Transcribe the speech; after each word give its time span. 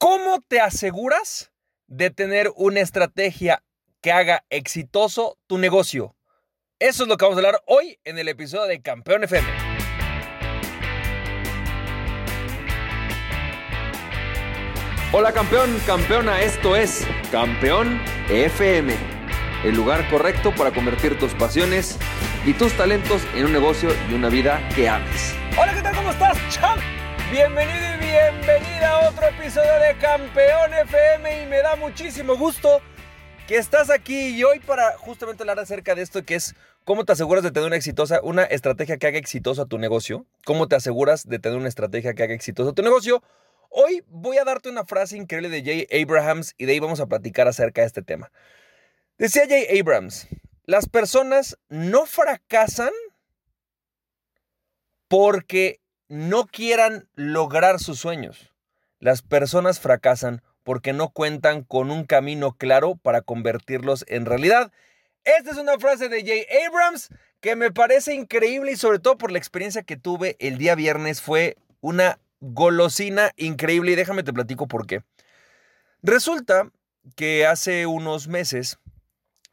¿Cómo 0.00 0.40
te 0.40 0.62
aseguras 0.62 1.52
de 1.86 2.08
tener 2.08 2.50
una 2.56 2.80
estrategia 2.80 3.62
que 4.00 4.12
haga 4.12 4.46
exitoso 4.48 5.36
tu 5.46 5.58
negocio? 5.58 6.16
Eso 6.78 7.02
es 7.02 7.08
lo 7.10 7.18
que 7.18 7.26
vamos 7.26 7.36
a 7.36 7.40
hablar 7.40 7.62
hoy 7.66 8.00
en 8.04 8.18
el 8.18 8.28
episodio 8.28 8.64
de 8.64 8.80
Campeón 8.80 9.24
FM. 9.24 9.46
Hola 15.12 15.32
campeón, 15.34 15.78
campeona, 15.86 16.40
esto 16.40 16.76
es 16.76 17.06
Campeón 17.30 18.00
FM, 18.30 18.94
el 19.64 19.74
lugar 19.74 20.08
correcto 20.08 20.54
para 20.54 20.70
convertir 20.70 21.18
tus 21.18 21.34
pasiones 21.34 21.98
y 22.46 22.54
tus 22.54 22.74
talentos 22.74 23.20
en 23.34 23.44
un 23.44 23.52
negocio 23.52 23.90
y 24.08 24.14
una 24.14 24.30
vida 24.30 24.66
que 24.74 24.88
ames. 24.88 25.34
Hola, 25.58 25.74
¿qué 25.74 25.82
tal? 25.82 25.94
¿Cómo 25.94 26.10
estás, 26.10 26.38
champ? 26.48 26.99
Bienvenido 27.30 27.94
y 27.94 28.06
bienvenida 28.06 28.90
a 28.90 29.08
otro 29.08 29.24
episodio 29.28 29.72
de 29.74 29.96
Campeón 30.00 30.74
FM 30.74 31.44
y 31.44 31.46
me 31.46 31.62
da 31.62 31.76
muchísimo 31.76 32.36
gusto 32.36 32.80
que 33.46 33.56
estás 33.56 33.88
aquí 33.88 34.30
y 34.30 34.42
hoy 34.42 34.58
para 34.58 34.98
justamente 34.98 35.44
hablar 35.44 35.60
acerca 35.60 35.94
de 35.94 36.02
esto 36.02 36.24
que 36.24 36.34
es 36.34 36.56
cómo 36.84 37.04
te 37.04 37.12
aseguras 37.12 37.44
de 37.44 37.52
tener 37.52 37.68
una 37.68 37.76
exitosa, 37.76 38.20
una 38.24 38.42
estrategia 38.42 38.96
que 38.96 39.06
haga 39.06 39.18
exitoso 39.18 39.62
a 39.62 39.66
tu 39.66 39.78
negocio, 39.78 40.26
cómo 40.44 40.66
te 40.66 40.74
aseguras 40.74 41.28
de 41.28 41.38
tener 41.38 41.56
una 41.56 41.68
estrategia 41.68 42.14
que 42.14 42.24
haga 42.24 42.34
exitoso 42.34 42.70
a 42.70 42.72
tu 42.72 42.82
negocio. 42.82 43.22
Hoy 43.68 44.02
voy 44.08 44.38
a 44.38 44.44
darte 44.44 44.68
una 44.68 44.84
frase 44.84 45.16
increíble 45.16 45.50
de 45.50 45.62
Jay 45.62 46.02
Abrahams 46.02 46.54
y 46.58 46.64
de 46.64 46.72
ahí 46.72 46.80
vamos 46.80 46.98
a 46.98 47.06
platicar 47.06 47.46
acerca 47.46 47.82
de 47.82 47.86
este 47.86 48.02
tema. 48.02 48.32
Decía 49.18 49.44
Jay 49.48 49.78
Abrams, 49.78 50.26
las 50.64 50.88
personas 50.88 51.56
no 51.68 52.06
fracasan 52.06 52.92
porque 55.06 55.80
no 56.10 56.46
quieran 56.46 57.08
lograr 57.14 57.78
sus 57.78 58.00
sueños. 58.00 58.52
Las 58.98 59.22
personas 59.22 59.78
fracasan 59.78 60.42
porque 60.64 60.92
no 60.92 61.10
cuentan 61.10 61.62
con 61.62 61.92
un 61.92 62.04
camino 62.04 62.52
claro 62.52 62.96
para 62.96 63.22
convertirlos 63.22 64.04
en 64.08 64.26
realidad. 64.26 64.72
Esta 65.22 65.52
es 65.52 65.56
una 65.56 65.78
frase 65.78 66.08
de 66.08 66.24
Jay 66.24 66.44
Abrams 66.66 67.10
que 67.40 67.54
me 67.54 67.70
parece 67.70 68.12
increíble 68.12 68.72
y 68.72 68.76
sobre 68.76 68.98
todo 68.98 69.18
por 69.18 69.30
la 69.30 69.38
experiencia 69.38 69.84
que 69.84 69.96
tuve 69.96 70.36
el 70.40 70.58
día 70.58 70.74
viernes 70.74 71.22
fue 71.22 71.56
una 71.80 72.18
golosina 72.40 73.30
increíble 73.36 73.92
y 73.92 73.96
déjame 73.96 74.24
te 74.24 74.32
platico 74.32 74.66
por 74.66 74.88
qué. 74.88 75.02
Resulta 76.02 76.70
que 77.14 77.46
hace 77.46 77.86
unos 77.86 78.26
meses 78.26 78.78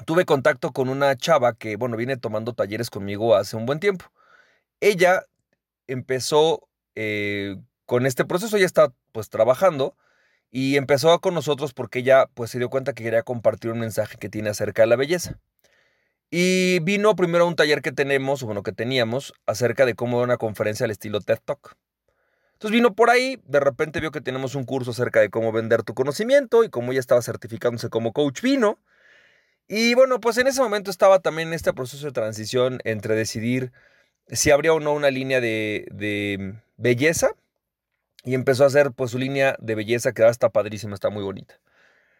tuve 0.06 0.26
contacto 0.26 0.72
con 0.72 0.90
una 0.90 1.16
chava 1.16 1.54
que, 1.54 1.76
bueno, 1.76 1.98
viene 1.98 2.18
tomando 2.18 2.54
talleres 2.54 2.90
conmigo 2.90 3.36
hace 3.36 3.56
un 3.56 3.68
buen 3.68 3.80
tiempo. 3.80 4.06
Ella 4.80 5.24
empezó 5.88 6.68
eh, 6.96 7.58
con 7.86 8.06
este 8.06 8.26
proceso, 8.26 8.58
ella 8.58 8.66
está 8.66 8.94
pues 9.12 9.30
trabajando 9.30 9.96
y 10.52 10.78
empezó 10.78 11.20
con 11.20 11.34
nosotros 11.34 11.74
porque 11.74 12.00
ella 12.00 12.28
pues 12.34 12.52
se 12.52 12.60
dio 12.60 12.70
cuenta 12.70 12.94
que 12.94 13.04
quería 13.04 13.24
compartir 13.24 13.72
un 13.72 13.80
mensaje 13.80 14.18
que 14.18 14.30
tiene 14.30 14.50
acerca 14.50 14.84
de 14.84 14.88
la 14.88 14.96
belleza. 14.96 15.40
Y 16.30 16.80
vino 16.80 17.16
primero 17.16 17.46
a 17.46 17.48
un 17.48 17.56
taller 17.56 17.82
que 17.82 17.94
tenemos, 17.94 18.44
o 18.44 18.48
bueno, 18.48 18.64
que 18.64 18.74
teníamos, 18.74 19.34
acerca 19.46 19.86
de 19.86 19.96
cómo 19.96 20.18
dar 20.18 20.26
una 20.26 20.38
conferencia 20.38 20.84
al 20.84 20.92
estilo 20.92 21.22
TED 21.22 21.40
Talk. 21.46 21.78
Entonces 22.54 22.72
vino 22.72 22.96
por 22.96 23.10
ahí, 23.10 23.40
de 23.46 23.60
repente 23.60 24.00
vio 24.00 24.12
que 24.12 24.20
tenemos 24.20 24.56
un 24.56 24.66
curso 24.66 24.92
acerca 24.92 25.20
de 25.22 25.30
cómo 25.30 25.52
vender 25.52 25.84
tu 25.84 25.94
conocimiento 25.94 26.64
y 26.64 26.70
como 26.70 26.92
ella 26.92 27.00
estaba 27.00 27.22
certificándose 27.22 27.90
como 27.90 28.14
coach, 28.14 28.42
vino. 28.42 28.80
Y 29.68 29.94
bueno, 29.94 30.20
pues 30.20 30.38
en 30.38 30.48
ese 30.48 30.62
momento 30.62 30.90
estaba 30.92 31.20
también 31.20 31.50
en 31.50 31.54
este 31.54 31.72
proceso 31.74 32.06
de 32.08 32.12
transición 32.14 32.80
entre 32.84 33.16
decidir 33.16 33.72
si 34.30 34.52
habría 34.52 34.74
o 34.74 34.80
no 34.80 34.94
una 34.94 35.12
línea 35.12 35.42
de, 35.42 36.56
belleza. 36.78 37.32
Y 38.24 38.34
empezó 38.34 38.66
a 38.66 38.68
hacer 38.68 38.92
pues 38.92 39.12
su 39.12 39.18
línea 39.18 39.56
de 39.60 39.76
belleza 39.76 40.12
que 40.12 40.28
está 40.28 40.50
padrísima, 40.50 40.94
está 40.94 41.10
muy 41.10 41.24
bonita. 41.24 41.60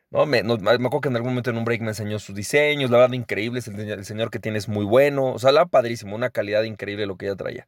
¿no? 0.10 0.26
Me, 0.26 0.42
me, 0.42 0.54
acuerdo 0.54 1.02
que 1.02 1.10
en 1.10 1.18
algún 1.18 1.32
momento 1.32 1.50
en 1.50 1.58
un 1.58 1.66
break 1.66 1.82
me 1.82 1.90
enseñó 1.90 2.18
sus 2.20 2.34
diseños, 2.34 2.90
la 2.90 2.98
verdad 2.98 3.14
increíble, 3.14 3.60
el, 3.66 3.92
el 3.92 4.06
señor 4.06 4.30
que 4.30 4.40
tiene 4.40 4.58
es 4.58 4.70
muy 4.70 4.86
bueno, 4.86 5.34
o 5.34 5.40
sea, 5.40 5.52
la 5.52 5.66
padrísimo, 5.66 6.16
una 6.16 6.30
calidad 6.30 6.64
increíble 6.64 7.06
lo 7.08 7.18
que 7.18 7.26
ella 7.26 7.36
traía. 7.36 7.68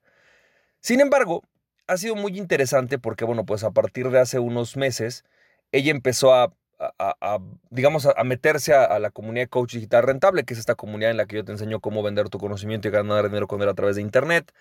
Sin 0.80 1.02
embargo, 1.02 1.44
ha 1.88 1.98
sido 1.98 2.16
muy 2.16 2.38
interesante 2.38 3.00
porque, 3.00 3.26
bueno, 3.26 3.46
pues 3.46 3.64
a 3.64 3.72
partir 3.72 4.10
de 4.10 4.20
hace 4.20 4.40
unos 4.40 4.78
meses, 4.78 5.26
ella 5.72 5.92
empezó 5.92 6.34
a, 6.34 6.54
digamos, 7.70 8.06
a, 8.06 8.24
meterse 8.24 8.74
a, 8.74 9.00
la 9.00 9.10
comunidad 9.12 9.44
de 9.44 9.50
Coach 9.50 9.74
Digital 9.74 10.04
Rentable, 10.04 10.44
que 10.44 10.54
es 10.54 10.60
esta 10.60 10.76
comunidad 10.76 11.12
en 11.12 11.18
la 11.18 11.26
que 11.26 11.38
yo 11.38 11.44
te 11.44 11.52
enseño 11.52 11.80
cómo 11.80 12.04
vender 12.04 12.30
tu 12.30 12.40
conocimiento 12.40 12.88
y 12.88 12.92
ganar 12.92 13.26
dinero 13.26 13.48
con 13.48 13.62
él 13.62 13.70
a 13.70 13.74
través 13.74 13.96
de 13.96 14.02
Internet. 14.02 14.54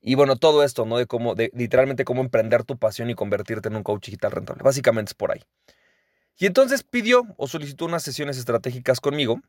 Y 0.00 0.14
bueno, 0.14 0.36
todo 0.36 0.62
esto, 0.62 0.86
¿no? 0.86 0.98
De 0.98 1.06
cómo, 1.06 1.34
literalmente 1.34 2.04
cómo 2.04 2.20
emprender 2.20 2.64
tu 2.64 2.78
pasión 2.78 3.10
y 3.10 3.14
convertirte 3.14 3.68
en 3.68 3.76
un 3.76 3.82
coach 3.82 4.06
digital 4.06 4.32
rentable. 4.32 4.62
Básicamente 4.62 5.10
es 5.10 5.14
por 5.14 5.32
ahí. 5.32 5.42
Y 6.38 6.46
entonces 6.46 6.84
pidió 6.84 7.24
o 7.36 7.48
solicitó 7.48 7.84
unas 7.84 8.02
sesiones 8.02 8.38
estratégicas 8.38 9.00
conmigo. 9.00 9.40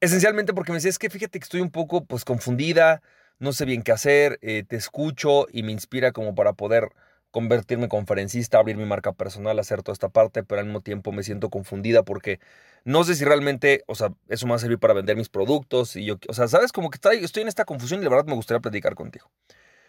Esencialmente 0.00 0.54
porque 0.54 0.72
me 0.72 0.78
decía, 0.78 0.90
es 0.90 0.98
que 0.98 1.10
fíjate 1.10 1.38
que 1.38 1.44
estoy 1.44 1.60
un 1.60 1.70
poco 1.70 2.04
pues 2.04 2.24
confundida, 2.24 3.02
no 3.38 3.52
sé 3.52 3.64
bien 3.64 3.82
qué 3.82 3.92
hacer, 3.92 4.38
eh, 4.42 4.64
te 4.66 4.76
escucho 4.76 5.46
y 5.52 5.62
me 5.62 5.72
inspira 5.72 6.12
como 6.12 6.34
para 6.34 6.54
poder 6.54 6.90
convertirme 7.30 7.84
en 7.84 7.90
conferencista, 7.90 8.58
abrir 8.58 8.76
mi 8.76 8.86
marca 8.86 9.12
personal, 9.12 9.58
hacer 9.58 9.82
toda 9.82 9.92
esta 9.92 10.08
parte, 10.08 10.42
pero 10.42 10.60
al 10.60 10.66
mismo 10.66 10.80
tiempo 10.80 11.12
me 11.12 11.22
siento 11.22 11.50
confundida 11.50 12.02
porque 12.02 12.40
no 12.84 13.04
sé 13.04 13.14
si 13.14 13.24
realmente, 13.24 13.84
o 13.86 13.94
sea, 13.94 14.12
eso 14.28 14.46
me 14.46 14.50
va 14.50 14.56
a 14.56 14.60
servir 14.60 14.78
para 14.78 14.94
vender 14.94 15.16
mis 15.16 15.28
productos 15.28 15.96
y 15.96 16.04
yo, 16.06 16.16
o 16.28 16.32
sea, 16.32 16.48
sabes, 16.48 16.72
como 16.72 16.90
que 16.90 16.96
estoy, 16.96 17.42
en 17.42 17.48
esta 17.48 17.64
confusión 17.64 18.00
y 18.00 18.04
la 18.04 18.10
verdad 18.10 18.26
me 18.26 18.34
gustaría 18.34 18.60
platicar 18.60 18.94
contigo. 18.94 19.30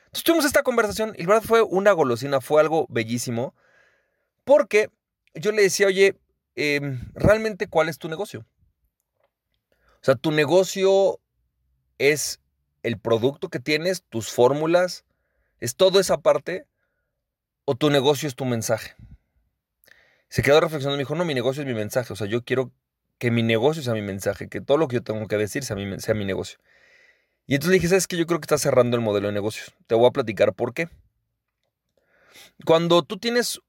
Entonces 0.06 0.24
tuvimos 0.24 0.46
esta 0.46 0.64
conversación 0.64 1.14
y 1.18 1.24
la 1.24 1.36
verdad 1.36 1.48
fue 1.48 1.62
una 1.62 1.92
golosina, 1.92 2.42
fue 2.42 2.62
algo 2.62 2.86
bellísimo, 2.90 3.54
porque 4.44 4.90
yo 5.34 5.52
le 5.52 5.62
decía, 5.62 5.88
oye, 5.88 6.18
em, 6.56 7.00
realmente, 7.14 7.68
¿cuál 7.68 7.88
es 7.88 8.00
tu 8.00 8.10
negocio? 8.10 8.46
O 10.02 10.04
sea, 10.06 10.16
tu 10.16 10.32
negocio 10.32 11.20
es 12.00 12.40
el 12.84 12.98
producto 12.98 13.50
que 13.50 13.60
tienes, 13.60 14.04
tus 14.10 14.32
fórmulas, 14.32 15.06
es 15.60 15.76
toda 15.76 16.02
esa 16.02 16.18
parte, 16.18 16.66
o 17.70 17.76
tu 17.76 17.92
negocio 17.92 18.28
es 18.28 18.34
tu 18.34 18.46
mensaje. 18.46 18.96
Se 20.28 20.42
quedó 20.42 20.60
reflexionando 20.60 20.96
y 20.96 20.98
me 20.98 21.02
dijo, 21.04 21.14
no, 21.14 21.24
mi 21.24 21.36
negocio 21.36 21.62
es 21.62 21.68
mi 21.68 21.76
mensaje, 21.76 22.12
o 22.12 22.16
sea, 22.16 22.26
yo 22.26 22.44
quiero 22.44 22.72
que 23.20 23.30
mi 23.30 23.44
negocio 23.44 23.84
sea 23.84 23.94
mi 23.94 24.02
mensaje, 24.02 24.50
que 24.50 24.60
todo 24.60 24.78
lo 24.78 24.88
que 24.88 24.96
yo 24.96 25.04
tengo 25.04 25.28
que 25.28 25.38
decir 25.38 25.64
sea 25.64 25.76
mi, 25.76 26.00
sea 26.00 26.16
mi 26.16 26.26
negocio. 26.26 26.58
Y 27.46 27.54
entonces 27.54 27.70
le 27.70 27.76
dije, 27.76 27.90
¿sabes 27.90 28.08
qué? 28.08 28.18
Yo 28.18 28.26
creo 28.26 28.40
que 28.40 28.46
estás 28.46 28.62
cerrando 28.62 28.98
el 28.98 29.04
modelo 29.04 29.28
de 29.28 29.36
negocios. 29.36 29.76
Te 29.86 29.94
voy 29.94 30.08
a 30.08 30.10
platicar 30.10 30.56
por 30.56 30.74
qué. 30.74 30.90
Cuando 32.66 33.04
tú 33.04 33.20
tienes 33.20 33.62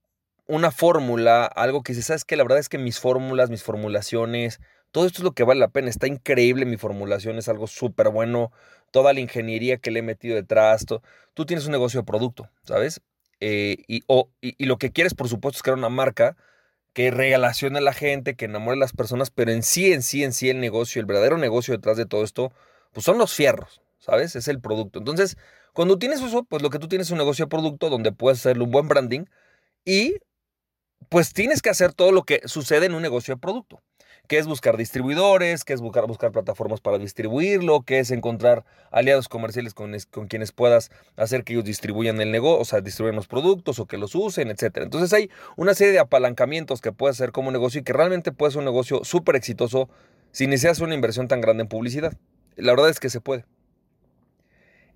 una 0.46 0.70
fórmula, 0.70 1.44
algo 1.44 1.82
que 1.82 1.92
dices, 1.92 2.06
¿sabes 2.06 2.24
qué? 2.24 2.38
La 2.38 2.44
verdad 2.44 2.58
es 2.58 2.70
que 2.70 2.78
mis 2.78 3.00
fórmulas, 3.00 3.50
mis 3.50 3.62
formulaciones, 3.62 4.60
todo 4.92 5.04
esto 5.04 5.18
es 5.18 5.24
lo 5.24 5.32
que 5.32 5.44
vale 5.44 5.60
la 5.60 5.68
pena. 5.68 5.90
Está 5.90 6.06
increíble 6.06 6.64
mi 6.64 6.78
formulación, 6.78 7.36
es 7.36 7.50
algo 7.50 7.66
súper 7.66 8.08
bueno. 8.08 8.50
Toda 8.92 9.12
la 9.12 9.20
ingeniería 9.20 9.76
que 9.76 9.90
le 9.90 9.98
he 9.98 10.02
metido 10.02 10.36
detrás. 10.36 10.86
Tú 11.34 11.44
tienes 11.44 11.66
un 11.66 11.72
negocio 11.72 12.00
de 12.00 12.06
producto, 12.06 12.48
¿sabes? 12.62 13.02
Eh, 13.40 13.78
y, 13.88 14.04
y, 14.40 14.64
lo 14.66 14.78
que 14.78 14.92
quieres, 14.92 15.14
por 15.14 15.28
supuesto, 15.28 15.58
es 15.58 15.62
crear 15.62 15.78
una 15.78 15.88
marca 15.88 16.36
que 16.92 17.10
relacione 17.10 17.78
a 17.78 17.82
la 17.82 17.92
gente, 17.92 18.36
que 18.36 18.44
enamore 18.46 18.76
a 18.76 18.80
las 18.80 18.92
personas, 18.92 19.30
pero 19.30 19.52
en 19.52 19.62
sí, 19.62 19.92
en 19.92 20.02
sí, 20.02 20.24
en 20.24 20.32
sí, 20.32 20.50
el 20.50 20.60
negocio, 20.60 21.00
el 21.00 21.06
verdadero 21.06 21.38
negocio 21.38 21.74
detrás 21.74 21.96
de 21.96 22.06
todo 22.06 22.24
esto, 22.24 22.52
pues 22.92 23.04
son 23.04 23.18
los 23.18 23.32
fierros, 23.32 23.80
¿sabes? 23.98 24.36
Es 24.36 24.48
el 24.48 24.60
producto. 24.60 24.98
Entonces, 24.98 25.36
cuando 25.72 25.98
tienes 25.98 26.20
eso, 26.20 26.44
pues 26.44 26.62
lo 26.62 26.70
que 26.70 26.78
tú 26.78 26.88
tienes 26.88 27.08
es 27.08 27.12
un 27.12 27.18
negocio 27.18 27.46
de 27.46 27.48
producto 27.50 27.90
donde 27.90 28.12
puedes 28.12 28.40
hacerle 28.40 28.64
un 28.64 28.70
buen 28.70 28.88
branding 28.88 29.24
y 29.84 30.16
pues 31.08 31.32
tienes 31.32 31.62
que 31.62 31.70
hacer 31.70 31.94
todo 31.94 32.12
lo 32.12 32.24
que 32.24 32.42
sucede 32.46 32.86
en 32.86 32.94
un 32.94 33.02
negocio 33.02 33.34
de 33.34 33.40
producto 33.40 33.82
que 34.30 34.38
es 34.38 34.46
buscar 34.46 34.76
distribuidores, 34.76 35.64
que 35.64 35.72
es 35.72 35.80
buscar, 35.80 36.06
buscar 36.06 36.30
plataformas 36.30 36.80
para 36.80 36.98
distribuirlo, 36.98 37.82
que 37.82 37.98
es 37.98 38.12
encontrar 38.12 38.64
aliados 38.92 39.28
comerciales 39.28 39.74
con, 39.74 39.92
con 40.12 40.28
quienes 40.28 40.52
puedas 40.52 40.92
hacer 41.16 41.42
que 41.42 41.54
ellos 41.54 41.64
distribuyan 41.64 42.20
el 42.20 42.30
negocio, 42.30 42.60
o 42.60 42.64
sea, 42.64 42.80
distribuyan 42.80 43.16
los 43.16 43.26
productos 43.26 43.80
o 43.80 43.86
que 43.86 43.98
los 43.98 44.14
usen, 44.14 44.48
etc. 44.48 44.82
Entonces 44.82 45.12
hay 45.12 45.30
una 45.56 45.74
serie 45.74 45.92
de 45.92 45.98
apalancamientos 45.98 46.80
que 46.80 46.92
puedes 46.92 47.16
hacer 47.16 47.32
como 47.32 47.50
negocio 47.50 47.80
y 47.80 47.82
que 47.82 47.92
realmente 47.92 48.30
puede 48.30 48.52
ser 48.52 48.60
un 48.60 48.66
negocio 48.66 49.02
súper 49.02 49.34
exitoso 49.34 49.88
sin 50.30 50.50
necesidad 50.50 50.80
una 50.80 50.94
inversión 50.94 51.26
tan 51.26 51.40
grande 51.40 51.62
en 51.62 51.68
publicidad. 51.68 52.12
La 52.54 52.70
verdad 52.70 52.88
es 52.88 53.00
que 53.00 53.10
se 53.10 53.20
puede. 53.20 53.46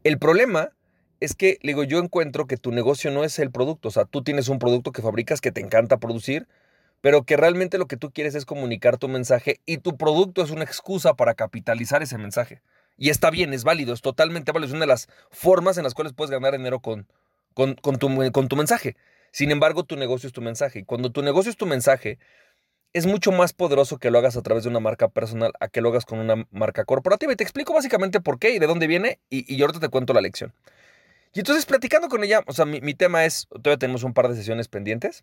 El 0.05 0.21
problema 0.21 0.71
es 1.19 1.35
que, 1.35 1.59
digo, 1.65 1.83
yo 1.83 1.99
encuentro 1.99 2.47
que 2.47 2.57
tu 2.57 2.71
negocio 2.71 3.11
no 3.11 3.25
es 3.25 3.41
el 3.41 3.51
producto, 3.51 3.89
o 3.89 3.91
sea, 3.91 4.05
tú 4.05 4.23
tienes 4.23 4.49
un 4.49 4.61
producto 4.61 4.93
que 4.93 5.03
fabricas 5.03 5.41
que 5.41 5.51
te 5.51 5.61
encanta 5.61 5.99
producir, 5.99 6.47
pero 7.05 7.25
que 7.25 7.37
realmente 7.37 7.77
lo 7.77 7.87
que 7.87 7.99
tú 7.99 8.13
quieres 8.13 8.35
es 8.35 8.47
comunicar 8.47 8.97
tu 8.97 9.09
mensaje 9.09 9.61
y 9.67 9.77
tu 9.77 9.99
producto 9.99 10.43
es 10.43 10.49
una 10.49 10.65
excusa 10.65 11.13
para 11.13 11.35
capitalizar 11.35 12.03
ese 12.03 12.17
mensaje. 12.17 12.63
Y 12.97 13.11
está 13.11 13.29
bien, 13.29 13.53
es 13.53 13.63
válido, 13.63 13.93
es 13.93 14.01
totalmente 14.01 14.53
válido, 14.53 14.69
es 14.69 14.73
una 14.73 14.85
de 14.85 14.87
las 14.87 15.09
formas 15.31 15.77
en 15.77 15.85
las 15.85 15.93
cuales 15.93 16.15
puedes 16.15 16.31
ganar 16.31 16.57
dinero 16.57 16.81
con, 16.81 17.07
con, 17.53 17.77
tu, 17.77 18.33
con 18.33 18.49
tu 18.49 18.57
mensaje. 18.57 18.97
Sin 19.33 19.51
embargo, 19.51 19.85
tu 19.85 19.97
negocio 19.97 20.29
es 20.29 20.33
tu 20.33 20.41
mensaje. 20.41 20.79
Y 20.79 20.85
cuando 20.85 21.13
tu 21.13 21.21
negocio 21.21 21.51
es 21.51 21.59
tu 21.59 21.67
mensaje, 21.67 22.19
es 22.95 23.05
mucho 23.05 23.33
más 23.33 23.53
poderoso 23.53 23.99
que 23.99 24.11
lo 24.11 24.17
hagas 24.17 24.39
a 24.39 24.43
través 24.43 24.65
de 24.65 24.71
una 24.71 24.81
marca 24.81 25.09
personal 25.09 25.53
a 25.61 25.69
que 25.69 25.83
lo 25.83 25.91
hagas 25.91 26.07
con 26.07 26.21
una 26.21 26.47
marca 26.53 26.87
corporativa. 26.87 27.35
Y 27.35 27.37
te 27.37 27.45
explico 27.45 27.75
básicamente 27.75 28.23
por 28.23 28.39
qué 28.39 28.55
y 28.55 28.59
de 28.59 28.67
dónde 28.67 28.87
viene 28.87 29.21
y, 29.29 29.55
y 29.55 29.61
ahorita 29.61 29.79
te 29.79 29.91
cuento 29.91 30.15
la 30.15 30.23
lección. 30.23 30.55
Y 31.35 31.41
entonces 31.41 31.67
platicando 31.67 32.09
con 32.09 32.25
ella, 32.25 32.43
o 32.47 32.55
sea, 32.55 32.65
mi, 32.65 32.81
mi 32.81 32.95
tema 32.95 33.27
es, 33.27 33.47
todavía 33.51 33.77
tenemos 33.77 34.05
un 34.05 34.15
par 34.15 34.29
de 34.29 34.37
sesiones 34.37 34.69
pendientes. 34.69 35.23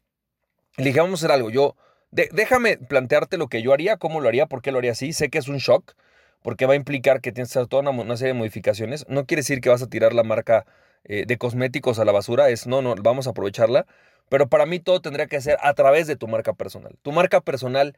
Le 0.77 0.85
dije, 0.85 0.99
vamos 0.99 1.21
a 1.21 1.25
hacer 1.25 1.31
algo. 1.35 1.49
Yo, 1.49 1.75
déjame 2.11 2.77
plantearte 2.77 3.37
lo 3.37 3.47
que 3.47 3.61
yo 3.61 3.73
haría, 3.73 3.97
cómo 3.97 4.21
lo 4.21 4.27
haría, 4.27 4.47
por 4.47 4.61
qué 4.61 4.71
lo 4.71 4.79
haría 4.79 4.91
así. 4.91 5.13
Sé 5.13 5.29
que 5.29 5.37
es 5.37 5.47
un 5.47 5.57
shock, 5.57 5.93
porque 6.41 6.65
va 6.65 6.73
a 6.73 6.77
implicar 6.77 7.21
que 7.21 7.31
tienes 7.31 7.51
que 7.51 7.59
hacer 7.59 7.67
toda 7.67 7.89
una, 7.89 8.17
serie 8.17 8.33
de 8.33 8.39
modificaciones. 8.39 9.05
No 9.07 9.25
quiere 9.25 9.41
decir 9.41 9.61
que 9.61 9.69
vas 9.69 9.81
a 9.81 9.87
tirar 9.87 10.13
la 10.13 10.23
marca 10.23 10.65
eh, 11.03 11.25
de 11.27 11.37
cosméticos 11.37 11.99
a 11.99 12.05
la 12.05 12.11
basura, 12.11 12.49
es 12.49 12.67
no, 12.67 12.81
no, 12.81 12.95
vamos 12.95 13.27
a 13.27 13.31
aprovecharla. 13.31 13.85
Pero 14.29 14.47
para 14.47 14.65
mí 14.65 14.79
todo 14.79 15.01
tendría 15.01 15.27
que 15.27 15.41
ser 15.41 15.57
a 15.61 15.73
través 15.73 16.07
de 16.07 16.15
tu 16.15 16.27
marca 16.27 16.53
personal. 16.53 16.97
Tu 17.01 17.11
marca 17.11 17.41
personal 17.41 17.97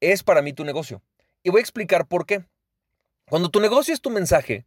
es 0.00 0.22
para 0.22 0.42
mí 0.42 0.52
tu 0.52 0.64
negocio. 0.64 1.00
Y 1.42 1.50
voy 1.50 1.60
a 1.60 1.62
explicar 1.62 2.06
por 2.06 2.26
qué. 2.26 2.44
Cuando 3.28 3.48
tu 3.48 3.60
negocio 3.60 3.94
es 3.94 4.02
tu 4.02 4.10
mensaje, 4.10 4.66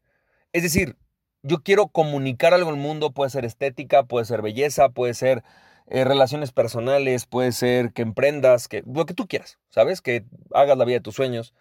es 0.52 0.64
decir, 0.64 0.96
yo 1.44 1.62
quiero 1.62 1.88
comunicar 1.88 2.56
algo 2.56 2.72
al 2.72 2.78
mundo, 2.78 3.12
puede 3.12 3.30
ser 3.30 3.46
estética, 3.46 4.04
puede 4.04 4.26
ser 4.26 4.42
belleza, 4.42 4.90
puede 4.90 5.14
ser 5.14 5.44
eh, 5.88 6.04
relaciones 6.04 6.52
personales, 6.52 7.26
puede 7.26 7.52
ser 7.52 7.94
que 7.94 8.02
emprendas, 8.02 8.68
que 8.68 8.84
lo 8.86 9.06
que 9.06 9.14
tú 9.14 9.28
quieras, 9.28 9.60
¿sabes? 9.70 10.02
Que 10.02 10.26
hagas 10.54 10.78
la 10.78 10.86
vida 10.86 10.98
de 10.98 11.02
tus 11.02 11.16
sueños. 11.16 11.54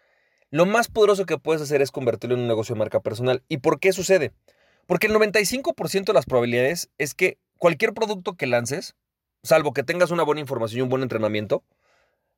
Lo 0.50 0.66
más 0.66 0.88
poderoso 0.88 1.26
que 1.26 1.38
puedes 1.38 1.60
hacer 1.60 1.82
es 1.82 1.90
convertirlo 1.90 2.36
en 2.36 2.42
un 2.42 2.48
negocio 2.48 2.74
de 2.74 2.78
marca 2.78 3.00
personal. 3.00 3.42
¿Y 3.48 3.58
por 3.58 3.80
qué 3.80 3.92
sucede? 3.92 4.32
Porque 4.86 5.08
el 5.08 5.14
95% 5.14 6.04
de 6.04 6.12
las 6.12 6.26
probabilidades 6.26 6.90
es 6.98 7.14
que 7.14 7.38
cualquier 7.58 7.92
producto 7.92 8.34
que 8.36 8.46
lances, 8.46 8.94
salvo 9.42 9.72
que 9.72 9.82
tengas 9.82 10.10
una 10.10 10.22
buena 10.22 10.40
información 10.40 10.78
y 10.78 10.82
un 10.82 10.88
buen 10.88 11.02
entrenamiento, 11.02 11.64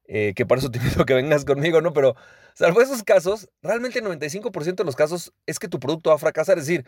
eh, 0.09 0.32
que 0.35 0.47
para 0.47 0.61
eso 0.61 0.71
te 0.71 0.81
pido 0.81 1.05
que 1.05 1.15
vengas 1.15 1.44
conmigo, 1.44 1.81
¿no? 1.81 1.93
Pero 1.93 2.17
salvo 2.55 2.81
esos 2.81 3.03
casos, 3.03 3.49
realmente 3.62 3.99
el 3.99 4.05
95% 4.06 4.77
de 4.77 4.85
los 4.85 4.97
casos 4.97 5.32
es 5.47 5.59
que 5.59 5.69
tu 5.69 5.79
producto 5.79 6.11
va 6.11 6.17
a 6.17 6.19
fracasar. 6.19 6.59
Es 6.59 6.67
decir, 6.67 6.87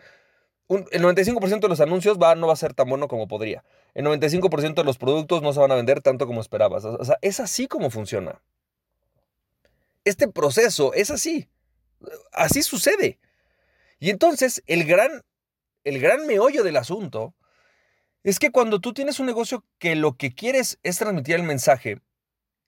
el 0.69 1.03
95% 1.03 1.61
de 1.61 1.67
los 1.67 1.81
anuncios 1.81 2.17
no 2.19 2.47
va 2.47 2.53
a 2.53 2.55
ser 2.55 2.73
tan 2.75 2.87
bueno 2.87 3.07
como 3.07 3.27
podría. 3.27 3.63
El 3.95 4.05
95% 4.05 4.75
de 4.75 4.83
los 4.83 4.97
productos 4.97 5.41
no 5.41 5.51
se 5.51 5.59
van 5.59 5.71
a 5.71 5.75
vender 5.75 6.01
tanto 6.01 6.27
como 6.27 6.41
esperabas. 6.41 6.85
O 6.85 7.03
sea, 7.03 7.17
es 7.21 7.39
así 7.39 7.67
como 7.67 7.89
funciona. 7.89 8.41
Este 10.05 10.27
proceso 10.27 10.93
es 10.93 11.09
así. 11.09 11.49
Así 12.31 12.61
sucede. 12.61 13.19
Y 13.99 14.11
entonces 14.11 14.63
el 14.67 14.85
gran, 14.85 15.23
el 15.83 15.99
gran 15.99 16.27
meollo 16.27 16.63
del 16.63 16.77
asunto 16.77 17.33
es 18.23 18.37
que 18.37 18.51
cuando 18.51 18.79
tú 18.79 18.93
tienes 18.93 19.19
un 19.19 19.25
negocio 19.25 19.65
que 19.79 19.95
lo 19.95 20.17
que 20.17 20.33
quieres 20.33 20.77
es 20.83 20.99
transmitir 20.99 21.35
el 21.35 21.43
mensaje, 21.43 21.99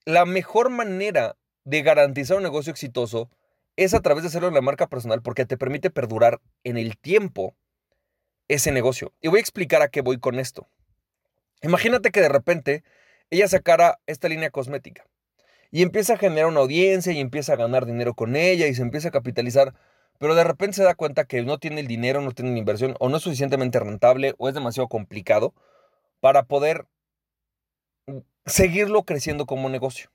la 0.04 0.24
mejor 0.24 0.70
manera 0.70 1.36
de 1.64 1.82
garantizar 1.82 2.36
un 2.36 2.42
negocio 2.42 2.72
exitoso 2.72 3.30
es 3.76 3.94
a 3.94 4.00
través 4.00 4.24
de 4.24 4.28
hacerlo 4.28 4.48
en 4.48 4.54
la 4.54 4.60
marca 4.60 4.88
personal 4.88 5.22
porque 5.22 5.46
te 5.46 5.56
permite 5.56 5.90
perdurar 5.90 6.40
en 6.64 6.76
el 6.76 6.98
tiempo 6.98 7.54
ese 8.48 8.72
negocio. 8.72 9.12
Y 9.20 9.28
voy 9.28 9.38
a 9.38 9.40
explicar 9.40 9.82
a 9.82 9.88
qué 9.88 10.00
voy 10.00 10.18
con 10.18 10.38
esto. 10.38 10.68
Imagínate 11.62 12.10
que 12.10 12.20
de 12.20 12.28
repente 12.28 12.84
ella 13.30 13.48
sacara 13.48 14.00
esta 14.06 14.28
línea 14.28 14.50
cosmética 14.50 15.06
y 15.70 15.82
empieza 15.82 16.14
a 16.14 16.18
generar 16.18 16.46
una 16.46 16.60
audiencia 16.60 17.12
y 17.12 17.20
empieza 17.20 17.54
a 17.54 17.56
ganar 17.56 17.86
dinero 17.86 18.14
con 18.14 18.36
ella 18.36 18.66
y 18.66 18.74
se 18.74 18.82
empieza 18.82 19.08
a 19.08 19.12
capitalizar, 19.12 19.74
pero 20.18 20.34
de 20.34 20.44
repente 20.44 20.76
se 20.76 20.82
da 20.82 20.94
cuenta 20.94 21.24
que 21.24 21.42
no 21.42 21.58
tiene 21.58 21.80
el 21.80 21.86
dinero, 21.86 22.20
no 22.20 22.32
tiene 22.32 22.52
la 22.52 22.58
inversión 22.58 22.94
o 23.00 23.08
no 23.08 23.16
es 23.16 23.22
suficientemente 23.22 23.80
rentable 23.80 24.34
o 24.38 24.48
es 24.48 24.54
demasiado 24.54 24.88
complicado 24.88 25.54
para 26.20 26.44
poder 26.44 26.86
seguirlo 28.44 29.04
creciendo 29.04 29.46
como 29.46 29.68
negocio. 29.68 30.10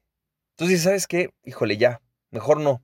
Entonces, 0.52 0.84
¿sabes 0.84 1.08
qué? 1.08 1.32
Híjole, 1.44 1.78
ya, 1.78 2.02
mejor 2.30 2.60
no. 2.60 2.84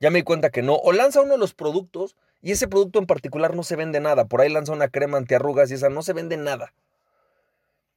Ya 0.00 0.10
me 0.10 0.18
di 0.18 0.22
cuenta 0.24 0.50
que 0.50 0.62
no. 0.62 0.74
O 0.74 0.92
lanza 0.92 1.20
uno 1.20 1.32
de 1.32 1.38
los 1.38 1.54
productos 1.54 2.16
y 2.42 2.50
ese 2.50 2.68
producto 2.68 2.98
en 2.98 3.06
particular 3.06 3.54
no 3.54 3.62
se 3.62 3.76
vende 3.76 4.00
nada. 4.00 4.26
Por 4.26 4.40
ahí 4.40 4.50
lanza 4.50 4.72
una 4.72 4.88
crema 4.88 5.16
antiarrugas 5.16 5.70
y 5.70 5.74
esa 5.74 5.88
no 5.88 6.02
se 6.02 6.12
vende 6.12 6.36
nada. 6.36 6.74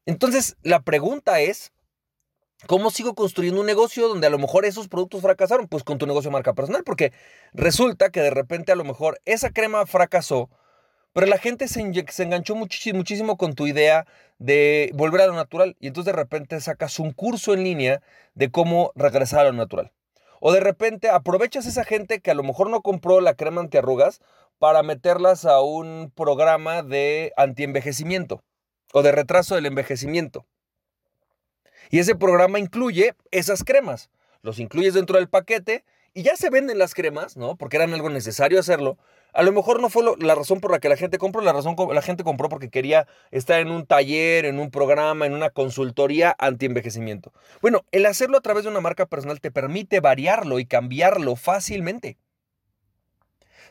Entonces, 0.05 0.55
la 0.61 0.81
pregunta 0.81 1.39
es, 1.39 1.73
¿cómo 2.67 2.91
sigo 2.91 3.15
construyendo 3.15 3.59
un 3.59 3.65
negocio 3.65 4.07
donde 4.07 4.27
a 4.27 4.29
lo 4.29 4.37
mejor 4.37 4.65
esos 4.65 4.87
productos 4.87 5.23
fracasaron? 5.23 5.67
Pues 5.67 5.83
con 5.83 5.97
tu 5.97 6.05
negocio 6.05 6.29
de 6.29 6.33
marca 6.33 6.53
personal, 6.53 6.83
porque 6.83 7.11
resulta 7.53 8.11
que 8.11 8.21
de 8.21 8.29
repente 8.29 8.71
a 8.71 8.75
lo 8.75 8.83
mejor 8.83 9.19
esa 9.25 9.49
crema 9.49 9.87
fracasó, 9.87 10.51
pero 11.11 11.25
la 11.25 11.39
gente 11.39 11.67
se, 11.67 11.79
enganchó 11.79 12.55
muchísimo, 12.55 12.97
muchísimo 12.97 13.37
con 13.37 13.55
tu 13.55 13.65
idea 13.65 14.05
de 14.37 14.91
volver 14.93 15.21
a 15.21 15.27
lo 15.27 15.33
natural 15.33 15.75
y 15.79 15.87
entonces 15.87 16.13
de 16.13 16.19
repente 16.21 16.59
sacas 16.61 16.99
un 16.99 17.13
curso 17.13 17.53
en 17.55 17.63
línea 17.63 18.01
de 18.35 18.51
cómo 18.51 18.91
regresar 18.95 19.39
a 19.39 19.45
lo 19.45 19.53
natural. 19.53 19.91
O 20.47 20.51
de 20.51 20.59
repente 20.59 21.09
aprovechas 21.09 21.65
esa 21.65 21.83
gente 21.83 22.19
que 22.19 22.29
a 22.29 22.35
lo 22.35 22.43
mejor 22.43 22.69
no 22.69 22.83
compró 22.83 23.19
la 23.19 23.33
crema 23.33 23.61
antiarrugas 23.61 24.21
para 24.59 24.83
meterlas 24.83 25.43
a 25.43 25.59
un 25.61 26.11
programa 26.15 26.83
de 26.83 27.33
antienvejecimiento 27.35 28.43
o 28.93 29.01
de 29.01 29.11
retraso 29.11 29.55
del 29.55 29.65
envejecimiento. 29.65 30.45
Y 31.89 31.97
ese 31.97 32.13
programa 32.13 32.59
incluye 32.59 33.15
esas 33.31 33.63
cremas. 33.63 34.11
Los 34.43 34.59
incluyes 34.59 34.93
dentro 34.93 35.17
del 35.17 35.29
paquete 35.29 35.83
y 36.13 36.21
ya 36.21 36.35
se 36.35 36.51
venden 36.51 36.77
las 36.77 36.93
cremas, 36.93 37.37
¿no? 37.37 37.55
Porque 37.55 37.77
eran 37.77 37.95
algo 37.95 38.11
necesario 38.11 38.59
hacerlo. 38.59 38.99
A 39.35 39.43
lo 39.43 39.51
mejor 39.51 39.81
no 39.81 39.89
fue 39.89 40.01
la 40.19 40.33
razón 40.33 40.61
por 40.61 40.71
la 40.71 40.79
que 40.79 40.87
la 40.87 40.95
gente 40.95 41.17
compró, 41.17 41.41
la 41.41 41.51
razón 41.51 41.75
la 41.91 42.01
gente 42.01 42.23
compró 42.23 42.47
porque 42.47 42.69
quería 42.69 43.05
estar 43.31 43.59
en 43.59 43.69
un 43.69 43.85
taller, 43.85 44.45
en 44.45 44.59
un 44.59 44.71
programa, 44.71 45.25
en 45.25 45.33
una 45.33 45.49
consultoría 45.49 46.33
anti-envejecimiento. 46.39 47.33
Bueno, 47.61 47.83
el 47.91 48.05
hacerlo 48.05 48.37
a 48.37 48.41
través 48.41 48.63
de 48.63 48.69
una 48.69 48.79
marca 48.79 49.07
personal 49.07 49.41
te 49.41 49.51
permite 49.51 49.99
variarlo 49.99 50.57
y 50.57 50.65
cambiarlo 50.65 51.35
fácilmente. 51.35 52.17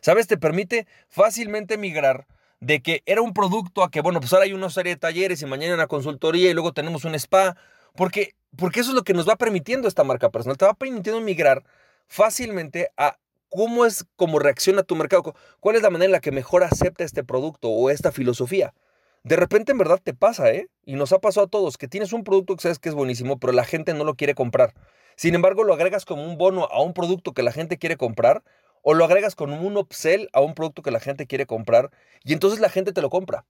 ¿Sabes? 0.03 0.27
Te 0.27 0.37
permite 0.37 0.87
fácilmente 1.09 1.79
migrar 1.79 2.27
de 2.61 2.83
que 2.83 3.03
era 3.07 3.23
un 3.23 3.33
producto 3.33 3.83
a 3.83 3.91
que, 3.91 4.03
bueno, 4.03 4.21
pues 4.21 4.35
ahora 4.35 4.45
hay 4.45 4.53
una 4.53 4.69
serie 4.69 4.95
de 4.95 5.01
talleres 5.01 5.41
y 5.41 5.47
mañana 5.47 5.73
una 5.73 5.87
consultoría 5.87 6.51
y 6.51 6.53
luego 6.53 6.75
tenemos 6.75 7.07
un 7.07 7.15
spa, 7.15 7.57
porque, 7.97 8.35
porque 8.55 8.81
eso 8.81 8.91
es 8.91 8.97
lo 8.97 9.03
que 9.03 9.15
nos 9.15 9.27
va 9.27 9.37
permitiendo 9.37 9.89
esta 9.89 10.05
marca 10.05 10.29
personal, 10.29 10.59
te 10.59 10.67
va 10.67 10.75
permitiendo 10.75 11.23
migrar 11.23 11.65
fácilmente 12.07 12.91
a 12.99 13.17
cómo 13.49 13.85
es, 13.85 14.07
cómo 14.17 14.39
reacciona 14.39 14.83
tu 14.83 14.97
mercado, 14.97 15.35
cuál 15.61 15.77
es 15.77 15.83
la 15.83 15.91
manera 15.91 16.07
en 16.07 16.13
la 16.13 16.21
que 16.21 16.33
mejor 16.33 16.65
acepta 16.65 17.05
este 17.05 17.25
producto 17.25 17.69
o 17.71 17.91
esta 17.91 18.13
filosofía. 18.13 18.75
De 19.23 19.37
repente 19.37 19.73
en 19.73 19.79
verdad 19.79 20.01
te 20.03 20.13
pasa, 20.13 20.51
¿eh? 20.51 20.69
Y 20.85 20.95
nos 20.95 21.13
ha 21.13 21.19
pasado 21.19 21.47
a 21.47 21.51
todos, 21.51 21.79
que 21.79 21.89
tienes 21.89 22.13
un 22.13 22.25
producto 22.25 22.57
que 22.57 22.63
sabes 22.63 22.79
que 22.79 22.91
es 22.91 22.95
buenísimo, 22.95 23.39
pero 23.39 23.53
la 23.53 23.65
gente 23.65 23.95
no 23.95 24.05
lo 24.05 24.17
quiere 24.17 24.35
comprar. 24.35 24.75
Sin 25.17 25.35
embargo, 25.35 25.65
lo 25.65 25.73
agregas 25.73 26.05
como 26.05 26.25
un 26.25 26.37
bono 26.37 26.65
a 26.65 26.83
un 26.83 26.93
producto 26.93 27.33
que 27.33 27.43
la 27.43 27.53
gente 27.53 27.79
quiere 27.79 27.97
comprar, 27.97 28.43
o 28.83 28.93
lo 28.93 29.05
agregas 29.05 29.35
con 29.35 29.53
un 29.53 29.77
upsell 29.79 30.29
a 30.33 30.41
un 30.41 30.55
producto 30.55 30.83
que 30.83 30.91
la 30.91 31.01
gente 31.01 31.27
quiere 31.27 31.47
comprar, 31.47 31.91
y 32.23 32.35
entonces 32.35 32.61
la 32.61 32.69
gente 32.69 32.93
te 32.93 33.01
lo 33.01 33.09
compra. 33.09 33.47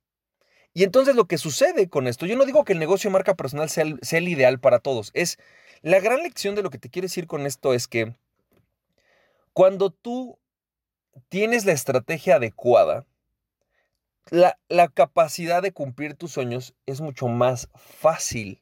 Y 0.74 0.84
entonces 0.84 1.16
lo 1.16 1.26
que 1.26 1.38
sucede 1.38 1.88
con 1.88 2.06
esto, 2.06 2.26
yo 2.26 2.36
no 2.36 2.44
digo 2.44 2.64
que 2.64 2.72
el 2.72 2.78
negocio 2.78 3.08
de 3.08 3.12
marca 3.12 3.34
personal 3.34 3.68
sea 3.68 3.84
el, 3.84 3.98
sea 4.02 4.18
el 4.18 4.28
ideal 4.28 4.60
para 4.60 4.78
todos, 4.78 5.10
es 5.14 5.38
la 5.82 6.00
gran 6.00 6.22
lección 6.22 6.54
de 6.54 6.62
lo 6.62 6.70
que 6.70 6.78
te 6.78 6.88
quiero 6.88 7.06
decir 7.06 7.26
con 7.26 7.46
esto 7.46 7.74
es 7.74 7.88
que 7.88 8.14
cuando 9.54 9.90
tú 9.90 10.38
tienes 11.28 11.64
la 11.64 11.72
estrategia 11.72 12.36
adecuada, 12.36 13.06
la, 14.30 14.88
capacidad 14.88 15.62
de 15.62 15.72
cumplir 15.72 16.14
tus 16.14 16.32
sueños 16.32 16.74
es 16.86 17.00
mucho 17.00 17.28
más 17.28 17.70
fácil. 17.76 18.60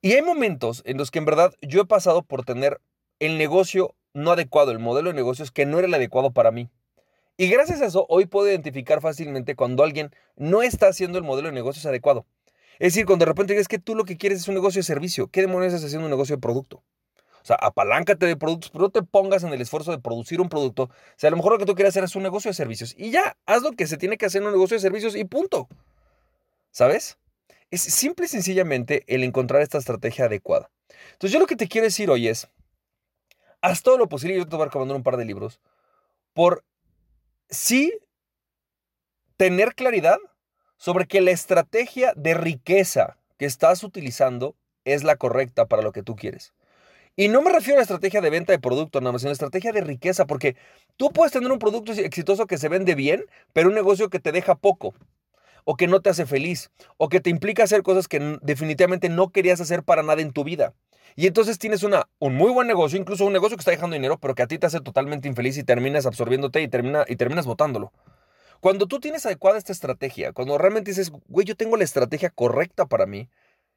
Y 0.00 0.12
hay 0.12 0.22
momentos 0.22 0.82
en 0.86 0.96
los 0.96 1.10
que 1.10 1.18
en 1.18 1.26
verdad 1.26 1.52
yo 1.60 1.82
he 1.82 1.86
pasado 1.86 2.22
por 2.22 2.44
tener 2.44 2.80
el 3.18 3.38
negocio 3.38 3.94
no 4.14 4.32
adecuado, 4.32 4.72
el 4.72 4.78
modelo 4.78 5.10
de 5.10 5.14
negocios 5.14 5.50
que 5.50 5.66
no 5.66 5.78
era 5.78 5.86
el 5.86 5.94
adecuado 5.94 6.32
para 6.32 6.50
mí. 6.50 6.70
Y 7.36 7.48
gracias 7.48 7.82
a 7.82 7.86
eso 7.86 8.06
hoy 8.08 8.26
puedo 8.26 8.48
identificar 8.48 9.00
fácilmente 9.02 9.54
cuando 9.56 9.84
alguien 9.84 10.10
no 10.36 10.62
está 10.62 10.88
haciendo 10.88 11.18
el 11.18 11.24
modelo 11.24 11.48
de 11.48 11.54
negocios 11.54 11.84
adecuado. 11.84 12.24
Es 12.78 12.94
decir, 12.94 13.04
cuando 13.04 13.26
de 13.26 13.30
repente 13.30 13.52
dices 13.52 13.68
que 13.68 13.78
tú 13.78 13.94
lo 13.94 14.04
que 14.04 14.16
quieres 14.16 14.40
es 14.40 14.48
un 14.48 14.54
negocio 14.54 14.78
de 14.78 14.84
servicio, 14.84 15.28
¿qué 15.28 15.42
demonios 15.42 15.74
estás 15.74 15.86
haciendo 15.86 16.06
un 16.06 16.10
negocio 16.10 16.36
de 16.36 16.40
producto? 16.40 16.82
O 17.42 17.44
sea, 17.44 17.56
apaláncate 17.56 18.26
de 18.26 18.36
productos, 18.36 18.70
pero 18.70 18.84
no 18.84 18.90
te 18.90 19.02
pongas 19.02 19.42
en 19.42 19.52
el 19.52 19.60
esfuerzo 19.60 19.90
de 19.90 19.98
producir 19.98 20.40
un 20.40 20.48
producto. 20.48 20.84
O 20.84 20.90
sea, 21.16 21.28
a 21.28 21.30
lo 21.32 21.36
mejor 21.36 21.52
lo 21.52 21.58
que 21.58 21.66
tú 21.66 21.74
quieres 21.74 21.92
hacer 21.92 22.04
es 22.04 22.14
un 22.14 22.22
negocio 22.22 22.50
de 22.50 22.54
servicios. 22.54 22.94
Y 22.96 23.10
ya, 23.10 23.36
haz 23.46 23.62
lo 23.62 23.72
que 23.72 23.86
se 23.88 23.96
tiene 23.96 24.16
que 24.16 24.26
hacer 24.26 24.42
en 24.42 24.46
un 24.46 24.52
negocio 24.52 24.76
de 24.76 24.80
servicios 24.80 25.16
y 25.16 25.24
punto. 25.24 25.68
¿Sabes? 26.70 27.18
Es 27.70 27.82
simple 27.82 28.26
y 28.26 28.28
sencillamente 28.28 29.02
el 29.08 29.24
encontrar 29.24 29.60
esta 29.60 29.78
estrategia 29.78 30.26
adecuada. 30.26 30.70
Entonces, 31.12 31.32
yo 31.32 31.40
lo 31.40 31.46
que 31.46 31.56
te 31.56 31.66
quiero 31.68 31.86
decir 31.86 32.10
hoy 32.10 32.28
es, 32.28 32.48
haz 33.60 33.82
todo 33.82 33.98
lo 33.98 34.08
posible, 34.08 34.36
yo 34.36 34.46
te 34.46 34.54
voy 34.54 34.62
a 34.62 34.66
recomendar 34.66 34.96
un 34.96 35.02
par 35.02 35.16
de 35.16 35.24
libros, 35.24 35.60
por 36.34 36.64
sí 37.50 37.92
tener 39.36 39.74
claridad 39.74 40.18
sobre 40.76 41.06
que 41.06 41.20
la 41.20 41.32
estrategia 41.32 42.12
de 42.14 42.34
riqueza 42.34 43.16
que 43.36 43.46
estás 43.46 43.82
utilizando 43.82 44.54
es 44.84 45.02
la 45.02 45.16
correcta 45.16 45.66
para 45.66 45.82
lo 45.82 45.92
que 45.92 46.02
tú 46.02 46.14
quieres. 46.14 46.52
Y 47.14 47.28
no 47.28 47.42
me 47.42 47.52
refiero 47.52 47.74
a 47.74 47.80
la 47.80 47.82
estrategia 47.82 48.22
de 48.22 48.30
venta 48.30 48.52
de 48.52 48.58
producto, 48.58 49.00
nada 49.00 49.12
más, 49.12 49.20
sino 49.20 49.28
a 49.28 49.32
la 49.32 49.34
estrategia 49.34 49.72
de 49.72 49.82
riqueza, 49.82 50.26
porque 50.26 50.56
tú 50.96 51.12
puedes 51.12 51.32
tener 51.32 51.52
un 51.52 51.58
producto 51.58 51.92
exitoso 51.92 52.46
que 52.46 52.56
se 52.56 52.68
vende 52.68 52.94
bien, 52.94 53.26
pero 53.52 53.68
un 53.68 53.74
negocio 53.74 54.08
que 54.08 54.18
te 54.18 54.32
deja 54.32 54.54
poco, 54.54 54.94
o 55.64 55.76
que 55.76 55.86
no 55.86 56.00
te 56.00 56.08
hace 56.08 56.24
feliz, 56.24 56.70
o 56.96 57.10
que 57.10 57.20
te 57.20 57.28
implica 57.28 57.64
hacer 57.64 57.82
cosas 57.82 58.08
que 58.08 58.38
definitivamente 58.40 59.10
no 59.10 59.30
querías 59.30 59.60
hacer 59.60 59.82
para 59.82 60.02
nada 60.02 60.22
en 60.22 60.32
tu 60.32 60.42
vida. 60.42 60.72
Y 61.14 61.26
entonces 61.26 61.58
tienes 61.58 61.82
una, 61.82 62.08
un 62.18 62.34
muy 62.34 62.50
buen 62.50 62.66
negocio, 62.66 62.98
incluso 62.98 63.26
un 63.26 63.34
negocio 63.34 63.58
que 63.58 63.60
está 63.60 63.70
dejando 63.70 63.94
dinero, 63.94 64.18
pero 64.18 64.34
que 64.34 64.42
a 64.42 64.46
ti 64.46 64.58
te 64.58 64.66
hace 64.66 64.80
totalmente 64.80 65.28
infeliz 65.28 65.58
y 65.58 65.64
terminas 65.64 66.06
absorbiéndote 66.06 66.62
y, 66.62 66.68
termina, 66.68 67.04
y 67.06 67.16
terminas 67.16 67.44
botándolo. 67.44 67.92
Cuando 68.60 68.86
tú 68.86 69.00
tienes 69.00 69.26
adecuada 69.26 69.58
esta 69.58 69.72
estrategia, 69.72 70.32
cuando 70.32 70.56
realmente 70.56 70.92
dices, 70.92 71.10
güey, 71.28 71.44
yo 71.44 71.56
tengo 71.56 71.76
la 71.76 71.84
estrategia 71.84 72.30
correcta 72.30 72.86
para 72.86 73.04
mí, 73.04 73.28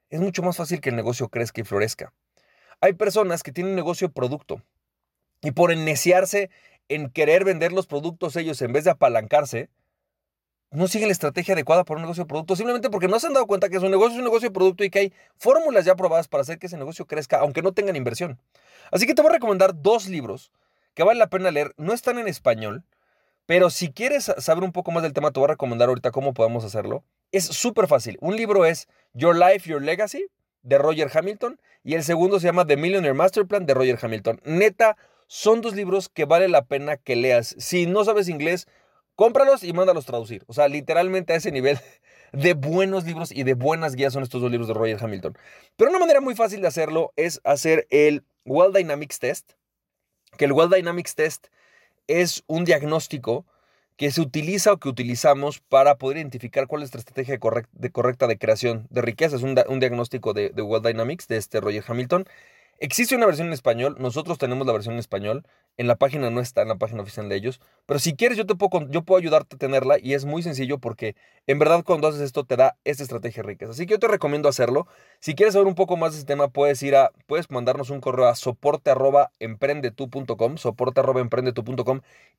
es 0.10 0.22
mucho 0.22 0.44
más 0.44 0.56
fácil 0.56 0.80
que 0.80 0.89
el 0.89 0.96
negocio 0.96 1.27
crezca 1.27 1.60
y 1.60 1.63
florezca. 1.65 2.13
Hay 2.82 2.94
personas 2.94 3.44
que 3.44 3.51
tienen 3.51 3.72
un 3.72 3.75
negocio 3.75 4.12
producto 4.12 4.62
y 5.41 5.51
por 5.51 5.72
enneciarse 5.72 6.50
en 6.89 7.10
querer 7.10 7.44
vender 7.44 7.72
los 7.72 7.88
productos 7.88 8.36
ellos 8.36 8.62
en 8.62 8.74
vez 8.74 8.84
de 8.84 8.91
apalancarse, 8.91 9.70
no 10.72 10.88
siguen 10.88 11.08
la 11.08 11.13
estrategia 11.13 11.53
adecuada 11.53 11.86
para 11.86 11.98
un 11.98 12.03
negocio 12.03 12.27
producto, 12.27 12.55
simplemente 12.55 12.89
porque 12.89 13.08
no 13.08 13.20
se 13.20 13.27
han 13.27 13.34
dado 13.34 13.48
cuenta 13.48 13.70
que 13.70 13.79
su 13.79 13.89
negocio 13.89 14.13
es 14.13 14.17
un 14.17 14.25
negocio 14.25 14.51
producto 14.51 14.84
y 14.84 14.89
que 14.89 15.00
hay 15.00 15.13
fórmulas 15.38 15.86
ya 15.86 15.96
probadas 15.96 16.27
para 16.27 16.41
hacer 16.41 16.60
que 16.60 16.67
ese 16.67 16.77
negocio 16.77 17.05
crezca, 17.05 17.39
aunque 17.39 17.62
no 17.62 17.72
tengan 17.72 17.96
inversión. 17.96 18.39
Así 18.91 19.05
que 19.05 19.13
te 19.13 19.22
voy 19.22 19.29
a 19.29 19.36
recomendar 19.36 19.82
dos 19.82 20.08
libros 20.08 20.51
que 20.94 21.03
vale 21.03 21.20
la 21.20 21.27
pena 21.27 21.51
leer. 21.51 21.74
No 21.77 21.94
están 21.94 22.17
en 22.17 22.27
español, 22.27 22.84
pero 23.46 23.70
si 23.70 23.91
quieres 23.91 24.32
saber 24.38 24.63
un 24.63 24.72
poco 24.72 24.91
más 24.91 25.03
del 25.03 25.13
tema, 25.13 25.32
te 25.32 25.39
voy 25.39 25.48
a 25.48 25.53
recomendar 25.53 25.89
ahorita 25.89 26.12
cómo 26.12 26.34
podemos 26.34 26.65
hacerlo. 26.65 27.03
Es 27.32 27.46
súper 27.46 27.88
fácil. 27.88 28.17
Un 28.22 28.36
libro 28.36 28.65
es 28.65 28.88
Your 29.13 29.36
Life, 29.36 29.70
Your 29.70 29.82
Legacy 29.82 30.27
de 30.65 30.77
Roger 30.77 31.10
Hamilton 31.13 31.60
y 31.84 31.93
el 31.93 32.03
segundo 32.03 32.39
se 32.39 32.48
llama 32.48 32.65
The 32.65 32.75
Millionaire 32.75 33.13
Master 33.13 33.45
Plan 33.45 33.65
de 33.65 33.74
Roger 33.74 33.98
Hamilton. 34.01 34.41
Neta, 34.43 34.98
son 35.27 35.62
dos 35.62 35.75
libros 35.75 36.10
que 36.10 36.25
vale 36.25 36.48
la 36.48 36.65
pena 36.65 36.98
que 36.98 37.15
leas. 37.15 37.55
Si 37.57 37.86
no 37.86 38.03
sabes 38.03 38.27
inglés, 38.27 38.67
cómpralos 39.15 39.63
y 39.63 39.72
mándalos 39.74 40.05
traducir. 40.05 40.43
O 40.48 40.53
sea, 40.53 40.67
literalmente 40.67 41.34
a 41.34 41.36
ese 41.36 41.51
nivel 41.51 41.79
de 42.34 42.53
buenos 42.53 43.05
libros 43.05 43.31
y 43.31 43.43
de 43.43 43.53
buenas 43.53 43.95
guías 43.95 44.13
son 44.13 44.24
estos 44.24 44.41
dos 44.41 44.51
libros 44.51 44.67
de 44.67 44.74
Roger 44.74 44.98
Hamilton. 45.01 45.38
Pero 45.77 45.91
una 45.91 46.00
manera 46.00 46.19
muy 46.19 46.36
fácil 46.36 46.62
de 46.62 46.67
hacerlo 46.67 47.13
es 47.15 47.39
hacer 47.43 47.88
el 47.91 48.25
Well 48.45 48.74
Dynamics 48.74 49.19
Test, 49.19 49.53
que 50.38 50.45
el 50.45 50.51
Well 50.51 50.69
Dynamics 50.69 51.15
Test 51.15 51.48
es 52.07 52.43
un 52.48 52.65
diagnóstico 52.65 53.45
que 53.97 54.11
se 54.11 54.21
utiliza 54.21 54.73
o 54.73 54.77
que 54.77 54.89
utilizamos 54.89 55.59
para 55.59 55.95
poder 55.95 56.17
identificar 56.17 56.67
cuál 56.67 56.81
es 56.81 56.93
nuestra 56.93 56.99
estrategia 56.99 57.39
de 57.73 57.91
correcta 57.91 58.27
de 58.27 58.37
creación 58.37 58.87
de 58.89 59.01
riqueza. 59.01 59.37
Es 59.37 59.43
un, 59.43 59.55
diagnóstico 59.79 60.33
de, 60.33 60.49
de 60.49 60.61
Well 60.61 60.83
Dynamics 60.83 61.27
de 61.27 61.37
este 61.37 61.61
Roger 61.61 61.83
Hamilton 61.87 62.25
Existe 62.79 63.15
una 63.15 63.25
versión 63.25 63.48
en 63.48 63.53
español, 63.53 63.96
nosotros 64.00 64.38
tenemos 64.38 64.67
la 64.67 64.74
versión 64.74 64.96
en 64.96 65.00
español, 65.00 65.48
en 65.77 65.88
la 65.88 65.96
página 65.96 66.29
no 66.29 66.41
está, 66.41 66.62
en 66.62 66.67
la 66.67 66.75
página 66.75 67.03
oficial 67.03 67.29
de 67.29 67.38
ellos, 67.38 67.62
pero 67.86 68.00
si 68.00 68.15
quieres 68.15 68.38
yo 68.38 68.46
te 68.46 68.55
puedo, 68.55 68.89
yo 68.89 69.03
puedo 69.03 69.17
ayudarte 69.17 69.55
a 69.55 69.60
tenerla 69.60 69.96
y 69.98 70.13
es 70.13 70.25
muy 70.25 70.44
sencillo 70.44 70.77
porque 70.79 71.15
en 71.48 71.58
verdad 71.58 71.86
cuando 71.86 72.10
haces 72.10 72.20
esto 72.20 72.44
te 72.44 72.58
da 72.58 72.77
esta 72.84 73.03
estrategia 73.03 73.44
rica. 73.44 73.67
Así 73.70 73.86
que 73.86 73.94
yo 73.94 74.00
te 74.00 74.10
recomiendo 74.10 74.50
hacerlo. 74.50 74.88
Si 75.22 75.36
quieres 75.36 75.53
saber 75.53 75.67
un 75.67 75.75
poco 75.75 75.96
más 75.96 76.12
de 76.12 76.20
este 76.20 76.34
tema, 76.34 76.50
puedes 76.50 76.84
ir 76.84 76.98
a, 76.98 77.12
puedes 77.27 77.50
mandarnos 77.50 77.91
un 77.91 78.01
correo 78.01 78.27
a 78.27 78.36
soporte 78.36 78.91
arroba 78.91 79.32
soporte 80.58 81.00
arroba 81.00 81.29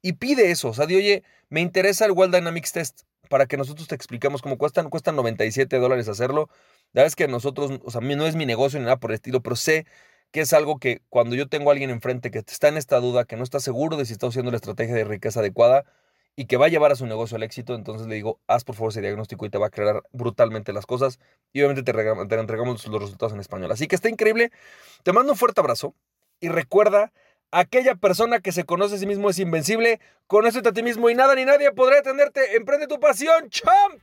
y 0.02 0.12
pide 0.14 0.50
eso, 0.50 0.68
o 0.68 0.74
sea, 0.74 0.84
de 0.84 0.96
oye, 0.96 1.22
me 1.48 1.62
interesa 1.62 2.04
el 2.04 2.12
Well 2.12 2.30
Dynamics 2.30 2.72
Test 2.72 3.02
para 3.30 3.46
que 3.46 3.56
nosotros 3.56 3.88
te 3.88 3.94
expliquemos 3.94 4.42
cómo 4.42 4.58
cuestan, 4.58 4.90
cuestan 4.90 5.16
97 5.16 5.78
dólares 5.78 6.08
hacerlo. 6.08 6.50
La 6.92 7.00
verdad 7.00 7.06
es 7.08 7.16
que 7.16 7.26
nosotros, 7.26 7.80
o 7.82 7.90
sea, 7.90 8.00
no 8.02 8.26
es 8.26 8.36
mi 8.36 8.46
negocio 8.46 8.78
ni 8.78 8.84
nada 8.84 8.98
por 8.98 9.10
el 9.10 9.16
estilo, 9.16 9.42
pero 9.42 9.56
sé 9.56 9.86
que 10.36 10.42
es 10.42 10.52
algo 10.52 10.78
que 10.78 11.00
cuando 11.08 11.34
yo 11.34 11.48
tengo 11.48 11.70
a 11.70 11.72
alguien 11.72 11.88
enfrente 11.88 12.30
que 12.30 12.40
está 12.40 12.68
en 12.68 12.76
esta 12.76 13.00
duda, 13.00 13.24
que 13.24 13.36
no 13.36 13.42
está 13.42 13.58
seguro 13.58 13.96
de 13.96 14.04
si 14.04 14.12
está 14.12 14.26
usando 14.26 14.50
la 14.50 14.58
estrategia 14.58 14.94
de 14.94 15.04
riqueza 15.04 15.40
adecuada 15.40 15.86
y 16.36 16.44
que 16.44 16.58
va 16.58 16.66
a 16.66 16.68
llevar 16.68 16.92
a 16.92 16.94
su 16.94 17.06
negocio 17.06 17.38
al 17.38 17.42
éxito, 17.42 17.74
entonces 17.74 18.06
le 18.06 18.16
digo, 18.16 18.38
haz 18.46 18.62
por 18.62 18.74
favor 18.74 18.90
ese 18.90 19.00
diagnóstico 19.00 19.46
y 19.46 19.48
te 19.48 19.56
va 19.56 19.64
a 19.64 19.68
aclarar 19.68 20.02
brutalmente 20.12 20.74
las 20.74 20.84
cosas 20.84 21.20
y 21.54 21.62
obviamente 21.62 21.90
te, 21.90 22.38
entregamos 22.38 22.86
los 22.86 23.00
resultados 23.00 23.32
en 23.32 23.40
español. 23.40 23.72
Así 23.72 23.86
que 23.86 23.94
está 23.94 24.10
increíble. 24.10 24.50
Te 25.04 25.14
mando 25.14 25.32
un 25.32 25.38
fuerte 25.38 25.58
abrazo 25.62 25.94
y 26.38 26.50
recuerda, 26.50 27.14
aquella 27.50 27.94
persona 27.94 28.40
que 28.40 28.52
se 28.52 28.64
conoce 28.64 28.96
a 28.96 28.98
sí 28.98 29.06
mismo 29.06 29.30
es 29.30 29.38
invencible, 29.38 30.00
conócete 30.26 30.68
a 30.68 30.72
ti 30.72 30.82
mismo 30.82 31.08
y 31.08 31.14
nada 31.14 31.34
ni 31.34 31.46
nadie 31.46 31.72
podrá 31.72 31.96
detenerte. 31.96 32.56
Emprende 32.56 32.88
tu 32.88 33.00
pasión, 33.00 33.48
champ. 33.48 34.02